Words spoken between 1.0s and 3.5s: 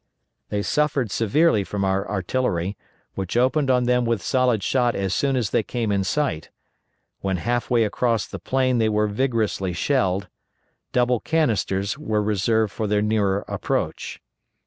severely from our artillery, which